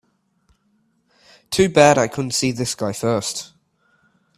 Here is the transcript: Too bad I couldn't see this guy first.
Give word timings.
Too 1.51 1.69
bad 1.69 1.99
I 1.99 2.07
couldn't 2.07 2.31
see 2.31 2.51
this 2.51 2.73
guy 2.73 2.91
first. 2.91 3.51